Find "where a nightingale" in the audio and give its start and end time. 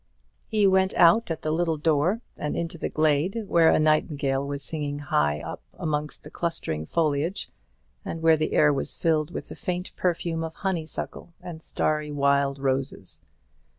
3.45-4.43